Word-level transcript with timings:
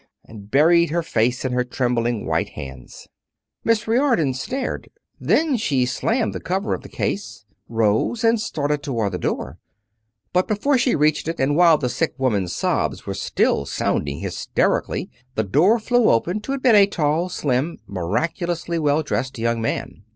And 0.25 0.49
buried 0.49 0.89
her 0.89 1.03
face 1.03 1.45
in 1.45 1.51
her 1.51 1.63
trembling 1.63 2.25
white 2.25 2.49
hands. 2.49 3.07
Miss 3.63 3.87
Riordon 3.87 4.33
stared. 4.33 4.89
Then 5.19 5.57
she 5.57 5.85
slammed 5.85 6.33
the 6.33 6.39
cover 6.39 6.73
of 6.73 6.81
the 6.81 6.89
case, 6.89 7.45
rose, 7.69 8.23
and 8.23 8.41
started 8.41 8.81
toward 8.81 9.11
the 9.11 9.19
door. 9.19 9.59
But 10.33 10.47
before 10.47 10.79
she 10.79 10.95
reached 10.95 11.27
it, 11.27 11.39
and 11.39 11.55
while 11.55 11.77
the 11.77 11.87
sick 11.87 12.15
woman's 12.17 12.51
sobs 12.51 13.05
were 13.05 13.13
still 13.13 13.67
sounding 13.67 14.21
hysterically 14.21 15.11
the 15.35 15.43
door 15.43 15.77
flew 15.77 16.09
open 16.09 16.39
to 16.41 16.53
admit 16.53 16.73
a 16.73 16.87
tall, 16.87 17.29
slim, 17.29 17.77
miraculously 17.85 18.79
well 18.79 19.03
dressed 19.03 19.37
young 19.37 19.61
man. 19.61 20.01